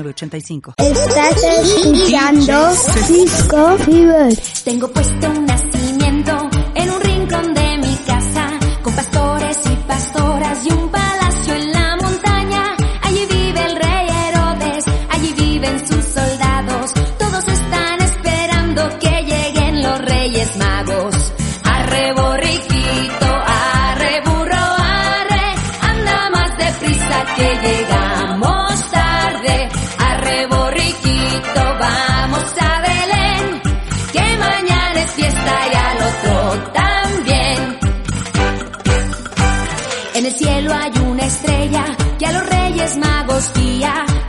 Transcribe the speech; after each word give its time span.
8985. 0.00 0.74
Estás 0.78 1.42
escuchando 1.44 2.70
Cisco 3.06 3.78
Fever. 3.78 4.36
Tengo 4.64 4.88
puesto 4.88 5.30
un 5.30 5.46
nacimiento 5.46 6.50
en 6.74 6.90
un 6.90 7.00
rincón 7.00 7.54
de 7.54 7.61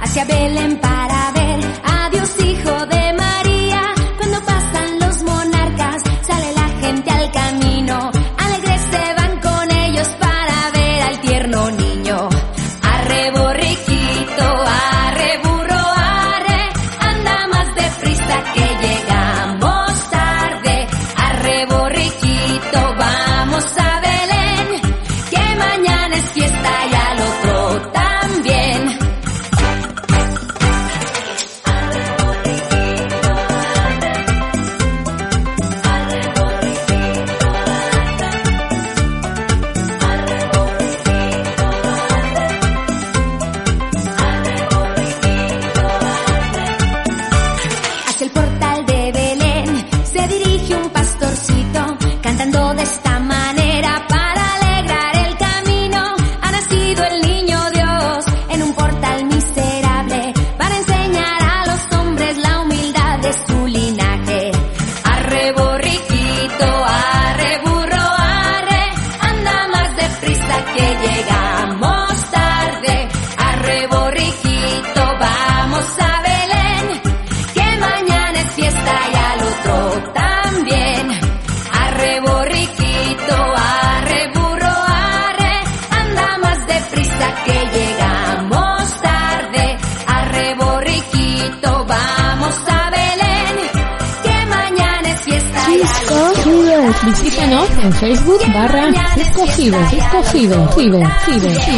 hacia 0.03 0.25
Belén 0.25 0.77
para 0.79 1.02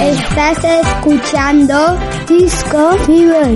Estás 0.01 0.57
escuchando 0.63 1.97
Disco 2.27 2.97
Fever. 3.05 3.55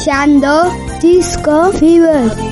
Escuchando 0.00 0.72
Disco 1.02 1.72
Fever. 1.72 2.49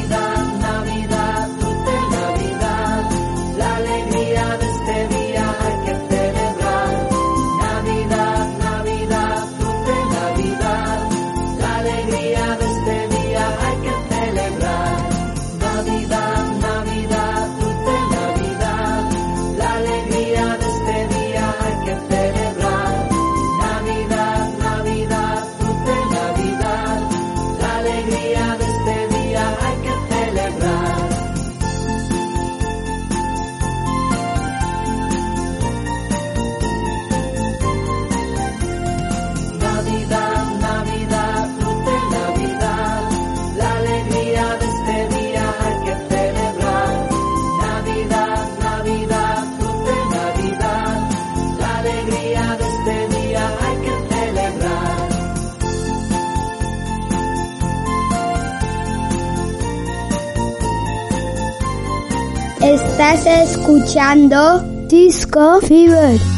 escuchando 63.78 64.60
Disco 64.88 65.60
Fever. 65.60 66.37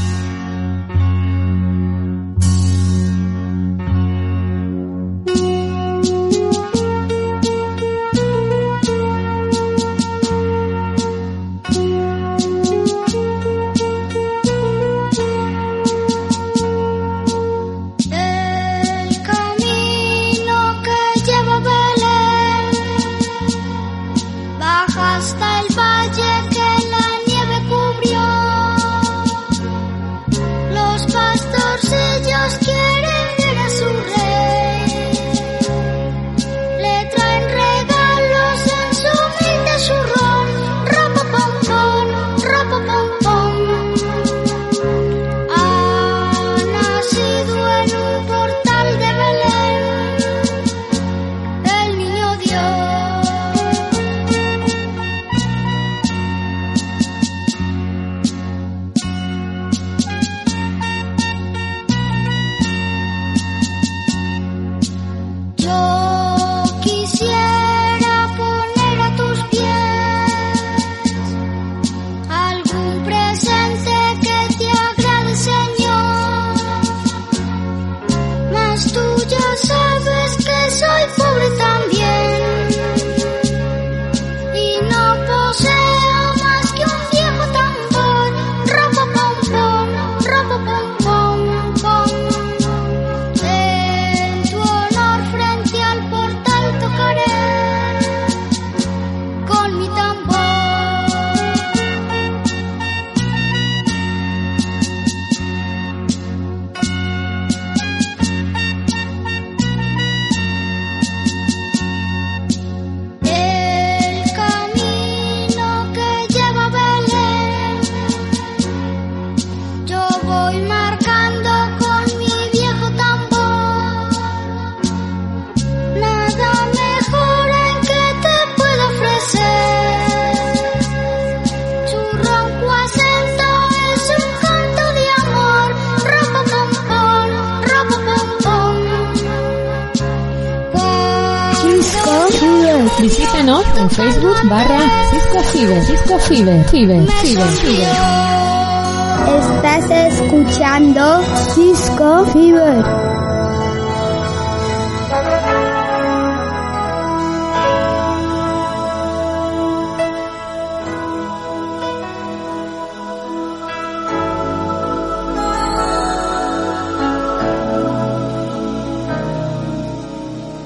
Estás 149.27 149.91
escuchando 149.91 151.23
Cisco 151.55 152.25
Fever. 152.33 152.83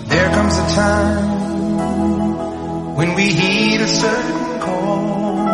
There 0.07 0.31
comes 0.35 0.57
a 0.57 0.67
time 0.77 1.27
when 2.95 3.15
we 3.17 3.25
heed 3.33 3.81
a 3.81 3.89
certain 3.89 4.61
call 4.61 5.54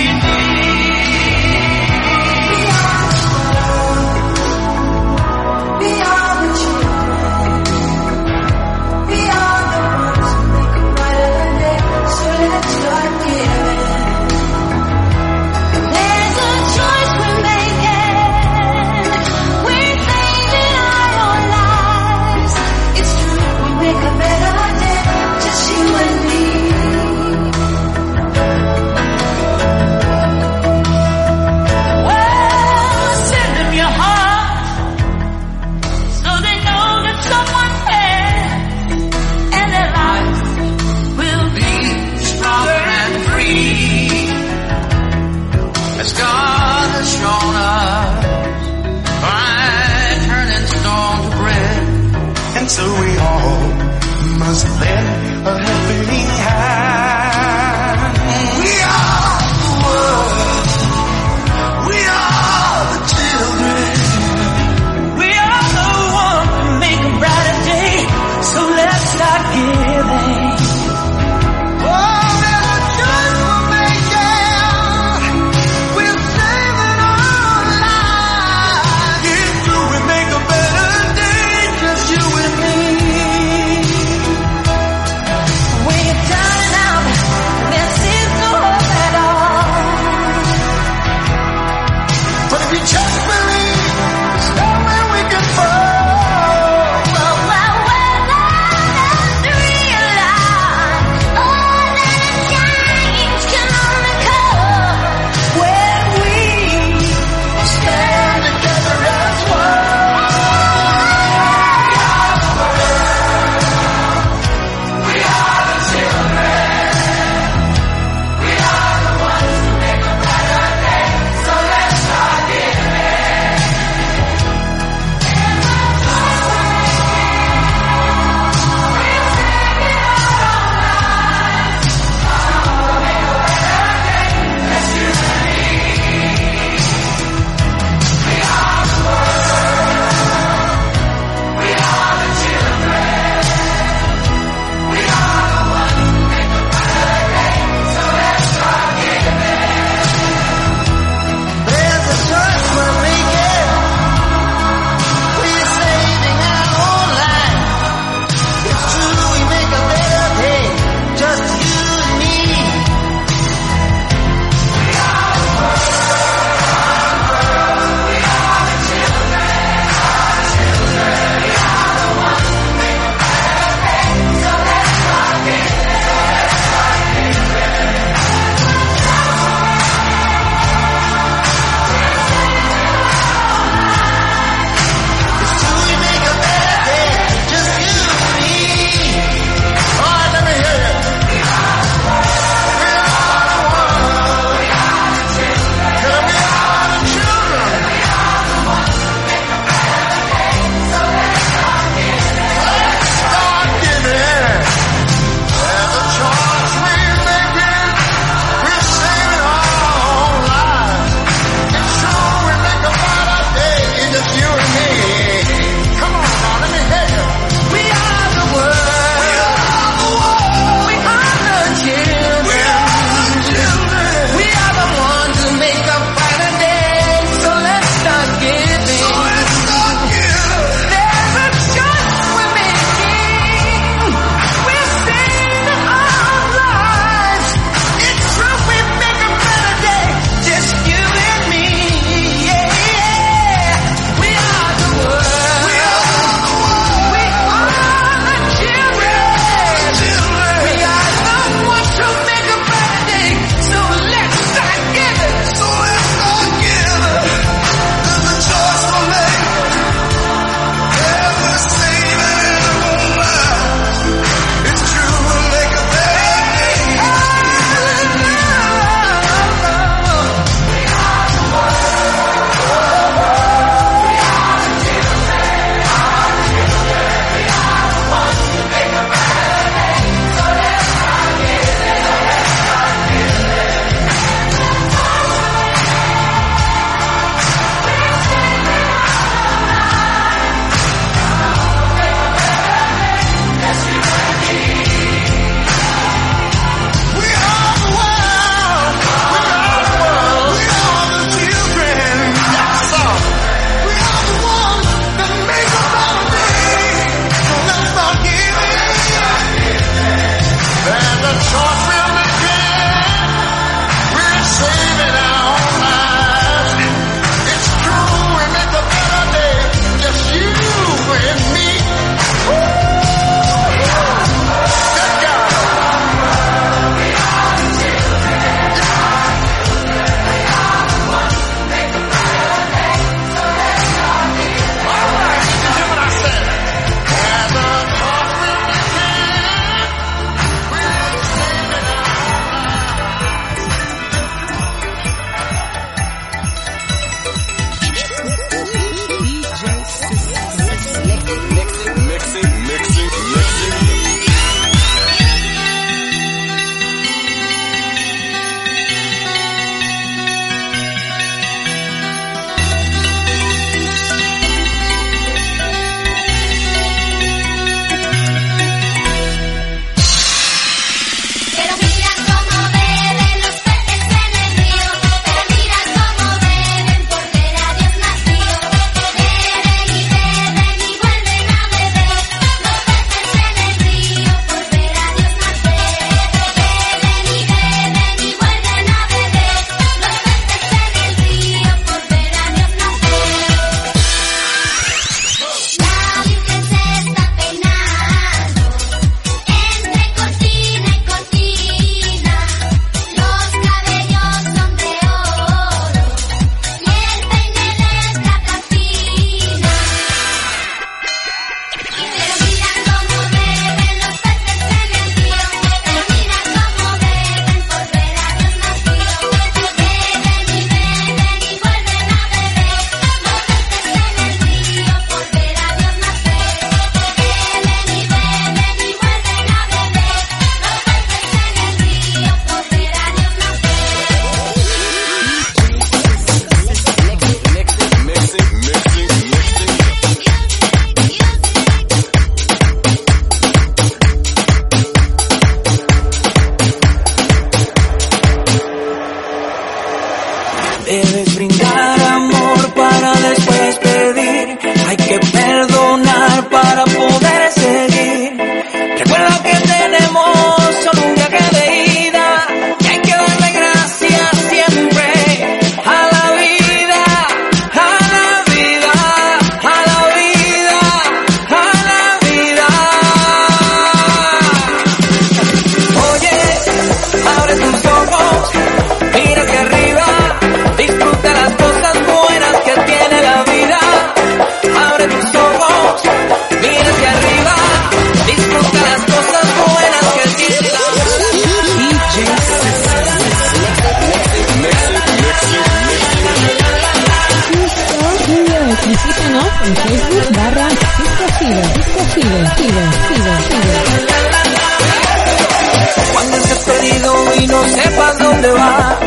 dónde 508.31 508.51
vas, 508.51 508.99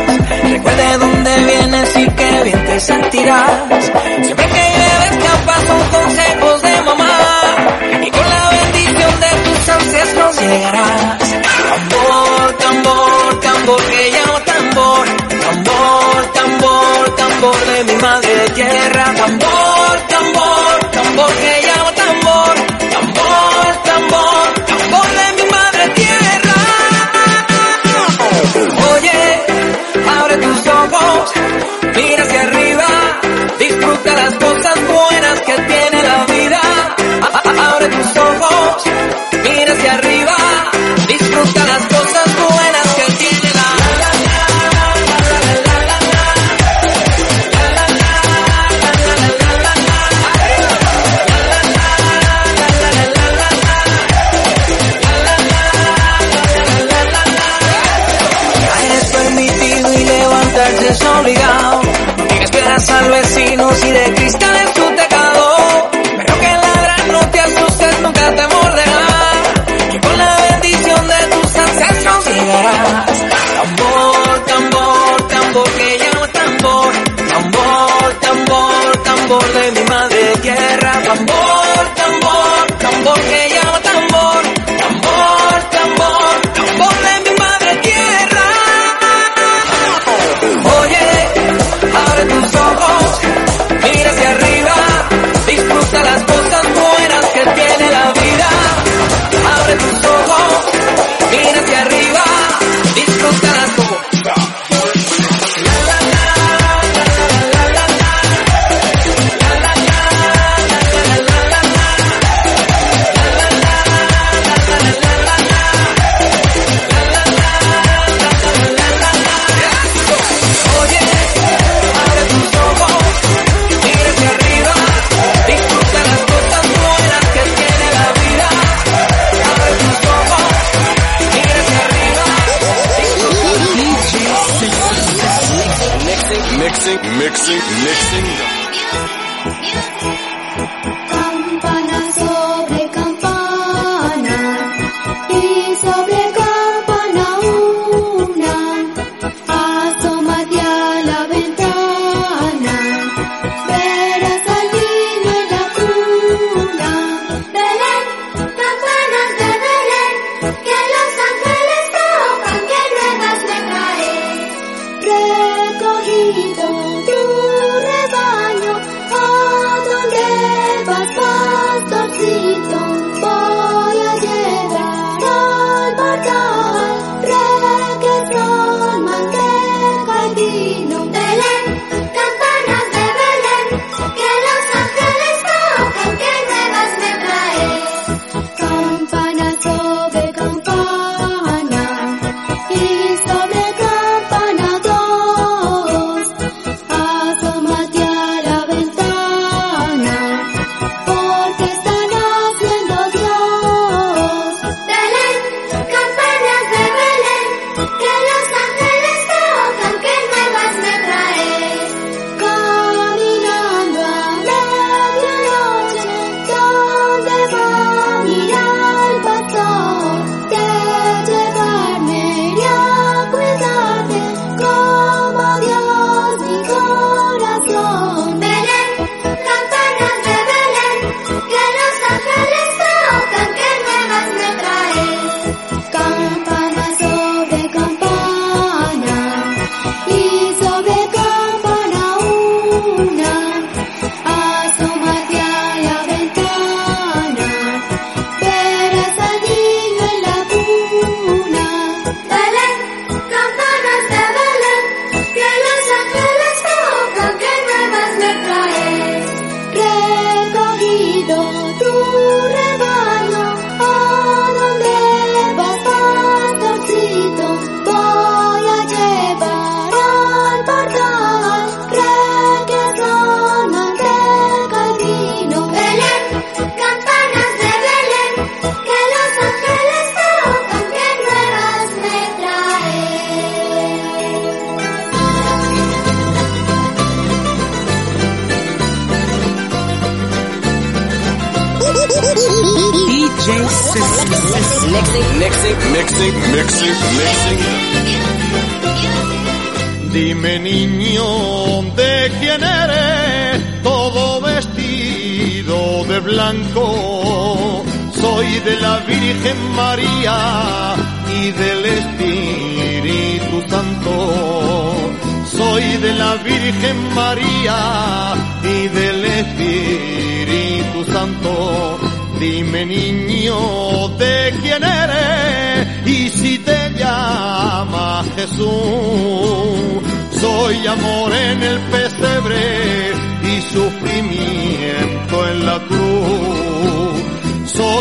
recuerde 0.43 0.97
dónde 0.99 1.37
vienes 1.45 1.97
y 1.97 2.09
qué 2.11 2.43
bien 2.43 2.65
te 2.65 2.79
sentirás. 2.79 3.74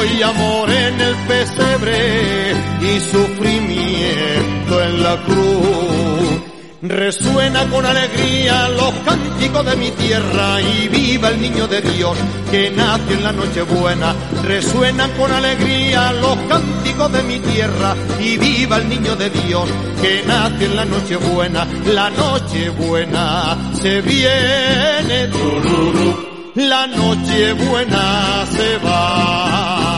Soy 0.04 0.22
amor 0.22 0.70
en 0.70 1.00
el 1.00 1.14
pesebre 1.26 2.52
y 2.82 3.00
sufrimiento 3.00 4.82
en 4.82 5.02
la 5.02 5.16
cruz. 5.22 6.42
Resuena 6.82 7.64
con 7.70 7.86
alegría 7.86 8.68
los 8.68 8.92
cánticos 9.06 9.64
de 9.64 9.76
mi 9.76 9.90
tierra 9.92 10.60
y 10.60 10.88
viva 10.88 11.30
el 11.30 11.40
niño 11.40 11.66
de 11.68 11.80
Dios 11.80 12.18
que 12.50 12.70
nace 12.70 13.14
en 13.14 13.24
la 13.24 13.32
Nochebuena. 13.32 14.14
Resuenan 14.42 15.10
con 15.12 15.32
alegría 15.32 16.12
los 16.12 16.36
cánticos 16.50 17.10
de 17.10 17.22
mi 17.22 17.38
tierra 17.38 17.96
y 18.20 18.36
viva 18.36 18.76
el 18.76 18.90
niño 18.90 19.16
de 19.16 19.30
Dios 19.30 19.66
que 20.02 20.22
nace 20.26 20.66
en 20.66 20.76
la 20.76 20.84
Nochebuena. 20.84 21.66
La 21.86 22.10
Nochebuena 22.10 23.56
se 23.72 24.02
viene, 24.02 25.28
tururú. 25.28 26.34
La 26.56 26.86
Nochebuena 26.88 28.44
se 28.50 28.78
va 28.78 29.93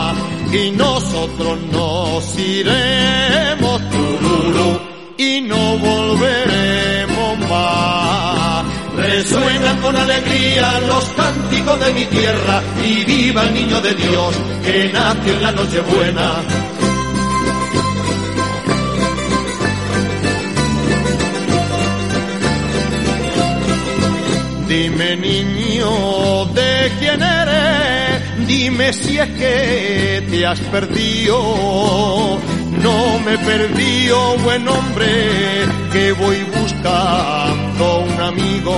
y 0.57 0.71
nosotros 0.71 1.59
nos 1.71 2.39
iremos, 2.39 3.81
tururú 3.89 4.79
y 5.17 5.41
no 5.41 5.77
volveremos 5.77 7.39
más. 7.49 8.65
Resuenan 8.95 9.77
con 9.81 9.95
alegría 9.95 10.79
los 10.87 11.03
cánticos 11.09 11.79
de 11.79 11.93
mi 11.93 12.05
tierra 12.05 12.63
y 12.83 13.05
viva 13.05 13.43
el 13.43 13.53
niño 13.53 13.81
de 13.81 13.93
Dios 13.93 14.35
que 14.63 14.89
nace 14.91 15.29
en 15.33 15.43
la 15.43 15.51
Nochebuena. 15.51 16.31
Dime 24.67 25.15
niño, 25.17 26.45
¿de 26.53 26.91
quién 26.99 27.21
eres? 27.21 27.96
Dime 28.59 28.91
si 28.91 29.19
es 29.19 29.29
que 29.41 30.23
te 30.31 30.43
has 30.43 30.59
perdido. 30.59 32.39
No 32.81 33.19
me 33.19 33.37
perdí, 33.37 34.09
buen 34.43 34.67
hombre, 34.67 35.13
que 35.93 36.11
voy 36.13 36.43
buscando 36.59 37.99
un 37.99 38.19
amigo. 38.19 38.75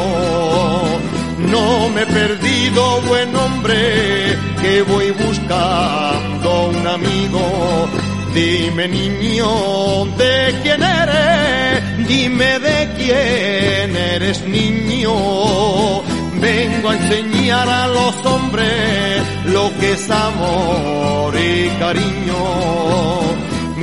No 1.54 1.88
me 1.94 2.02
he 2.02 2.06
perdido, 2.08 3.02
buen 3.04 3.34
hombre, 3.34 4.38
que 4.62 4.82
voy 4.82 5.12
buscando 5.12 6.70
un 6.72 6.86
amigo. 6.86 7.88
Dime 8.34 8.86
niño, 8.90 10.06
¿de 10.18 10.56
quién 10.62 10.84
eres? 10.84 12.06
Dime 12.06 12.60
de 12.60 12.90
quién 12.98 13.96
eres 13.96 14.46
niño. 14.46 16.19
Vengo 16.42 16.90
a 16.90 16.96
enseñar 16.96 17.68
a 17.68 17.88
los 17.88 18.26
hombres 18.26 19.22
lo 19.46 19.72
que 19.80 19.92
es 19.92 20.10
amor 20.10 21.36
y 21.36 21.70
cariño. 21.80 22.36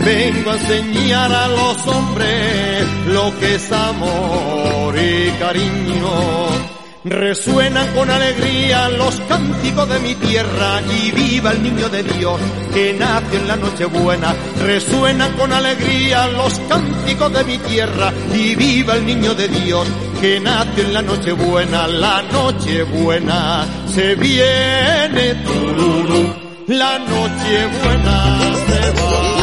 Vengo 0.05 0.51
a 0.51 0.55
enseñar 0.55 1.33
a 1.33 1.49
los 1.49 1.87
hombres 1.87 2.87
lo 3.09 3.39
que 3.39 3.57
es 3.57 3.73
amor 3.73 4.95
y 4.97 5.31
cariño. 5.39 6.76
Resuenan 7.09 7.95
con 7.95 8.11
alegría 8.11 8.89
los 8.89 9.21
cánticos 9.29 9.89
de 9.89 10.01
mi 10.01 10.17
tierra 10.17 10.83
y 10.83 11.13
viva 11.13 11.53
el 11.53 11.63
niño 11.63 11.89
de 11.89 12.03
Dios 12.03 12.41
que 12.75 12.95
nace 12.95 13.37
en 13.37 13.47
la 13.47 13.55
Nochebuena. 13.55 14.35
Resuenan 14.65 15.33
con 15.35 15.53
alegría 15.53 16.27
los 16.27 16.59
cánticos 16.69 17.33
de 17.33 17.45
mi 17.45 17.59
tierra 17.59 18.13
y 18.35 18.57
viva 18.57 18.97
el 18.97 19.07
niño 19.07 19.37
de 19.37 19.47
Dios 19.47 19.87
que 20.21 20.41
nace 20.41 20.81
en 20.81 20.95
la 20.95 21.03
Nochebuena. 21.03 21.87
La 21.87 22.23
Nochebuena 22.23 23.65
se 23.95 24.17
viene, 24.17 25.35
tururú. 25.45 26.35
La 26.67 26.99
Nochebuena 26.99 28.41
se 28.67 28.91
va. 28.91 29.37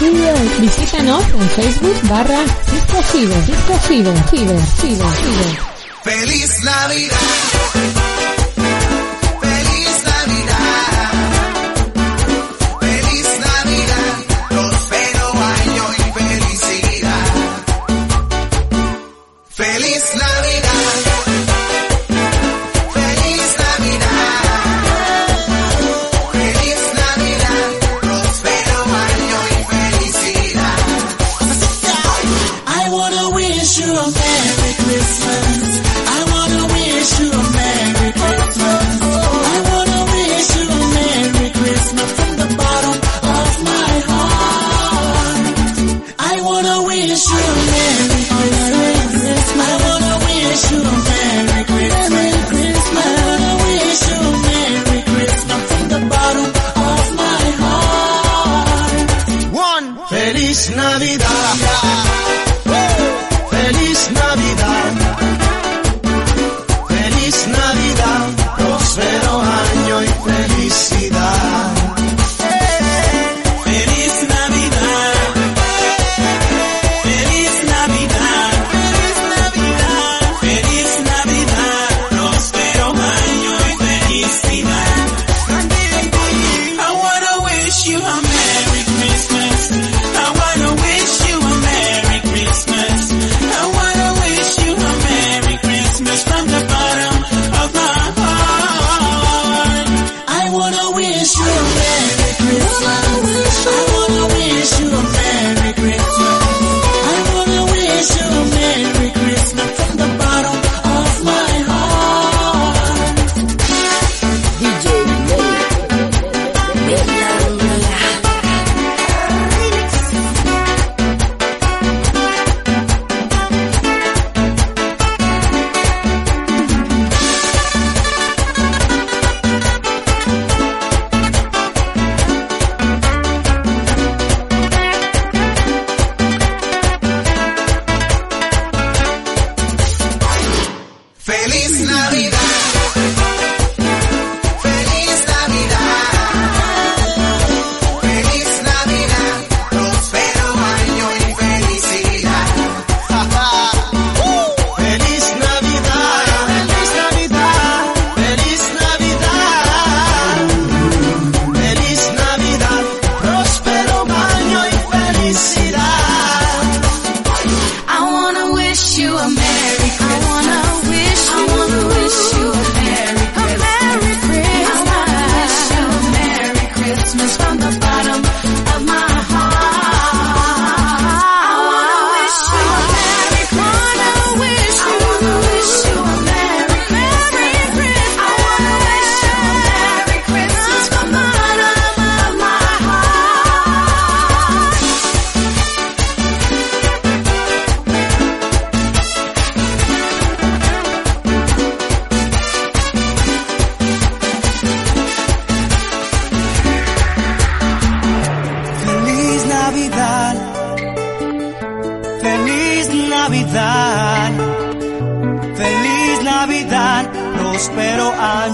estudio. 0.00 0.32
Visítanos 0.60 1.24
en 1.34 1.48
Facebook 1.50 2.08
barra 2.08 2.40
Disco 2.72 3.02
Fiber, 3.02 3.46
Disco 3.46 3.74
Fiber, 3.86 4.24
Fiber, 4.24 4.60
Fiber, 4.80 5.08
Feliz 6.02 6.64
Navidad. 6.64 7.99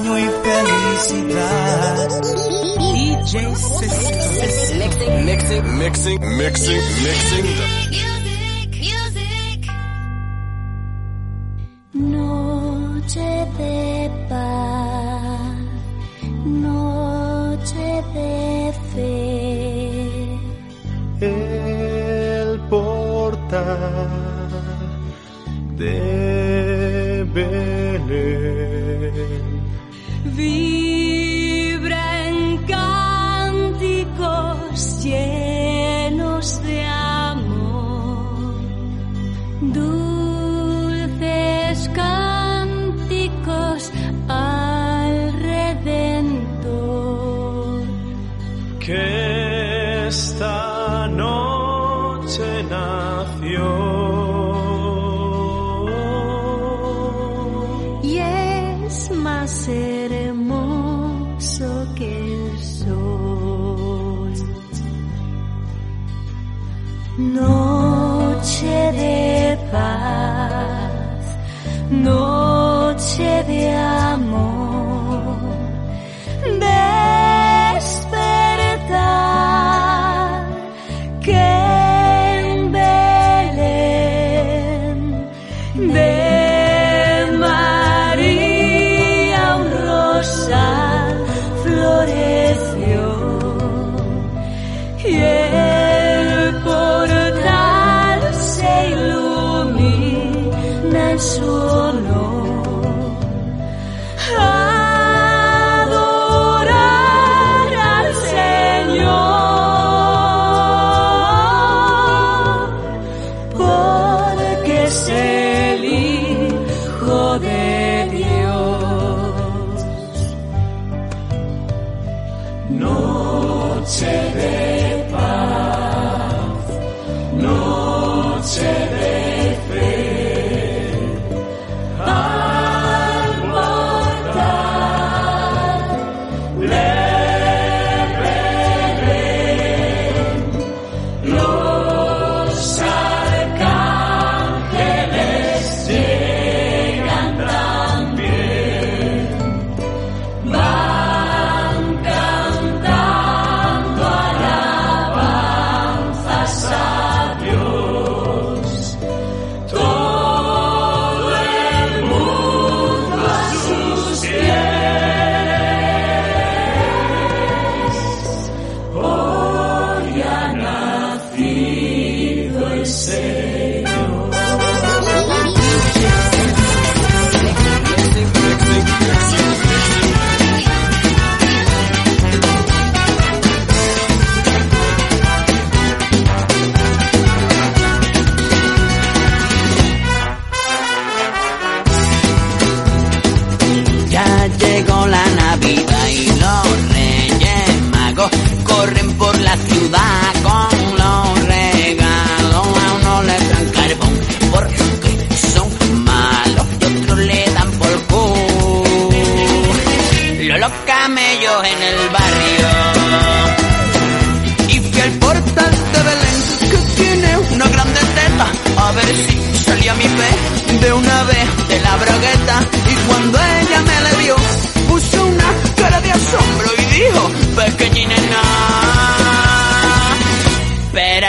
y 0.05 0.29
felicidad. 0.45 1.97
DJ 2.79 3.33
Mixing, 5.25 5.79
mixing, 5.79 6.21
mixing, 6.37 6.83
mixing, 7.05 7.47
Noche 11.95 13.29
de 13.59 14.11
paz, 14.29 15.57
noche 16.45 17.89
de 18.15 18.73
fe. 18.93 19.17
De 25.77 26.16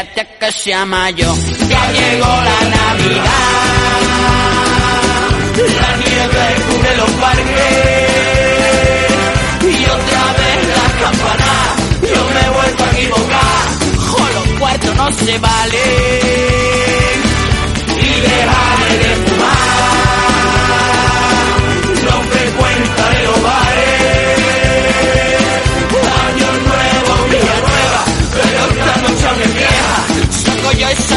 Este 0.08 0.26
que 0.40 0.52
se. 0.52 1.36
Ya 1.70 1.92
llegó 1.92 2.28
la 2.28 2.60
Navidad, 2.70 3.24
la 5.82 5.92
nieve 5.98 6.44
cubre 6.68 6.96
los 6.98 7.10
parques 7.12 7.48
y 9.64 9.86
otra 9.86 10.24
vez 10.38 10.60
la 10.78 10.88
campanas. 11.02 11.70
Yo 12.02 12.22
me 12.34 12.42
he 12.42 12.50
vuelto 12.50 12.84
a 12.84 12.90
equivocar, 12.92 13.66
jo, 13.98 14.22
los 14.34 14.48
cuartos 14.60 14.96
no 14.96 15.12
se 15.12 15.38
valen. 15.40 16.77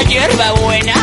hierba 0.07 0.53
buena. 0.61 1.00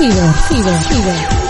Fiber. 0.00 0.32
Fiber. 0.48 0.80
Fiber. 0.80 1.49